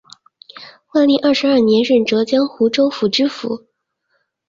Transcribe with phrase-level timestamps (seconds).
[0.95, 3.67] 万历二十二年任浙江湖州府知府。